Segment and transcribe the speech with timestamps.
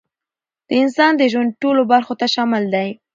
[0.67, 2.89] د انسان د ژوند ټولو برخو ته شامل دی،